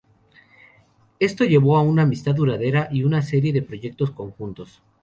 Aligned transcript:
Esto 1.19 1.45
llevó 1.45 1.77
a 1.77 1.81
una 1.83 2.01
amistad 2.01 2.33
duradera 2.33 2.89
y 2.91 3.03
una 3.03 3.21
serie 3.21 3.53
de 3.53 3.61
proyectos 3.61 4.09
conjuntos. 4.09 4.81